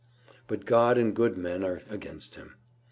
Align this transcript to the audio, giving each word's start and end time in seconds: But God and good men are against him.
But 0.47 0.65
God 0.65 0.97
and 0.97 1.15
good 1.15 1.37
men 1.37 1.63
are 1.63 1.83
against 1.87 2.33
him. 2.33 2.55